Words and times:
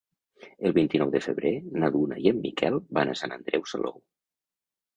El 0.69 0.73
vint-i-nou 0.77 1.11
de 1.15 1.21
febrer 1.25 1.51
na 1.83 1.91
Duna 1.97 2.19
i 2.25 2.31
en 2.33 2.41
Miquel 2.47 2.81
van 3.01 3.15
a 3.15 3.17
Sant 3.23 3.39
Andreu 3.39 3.71
Salou. 3.77 4.05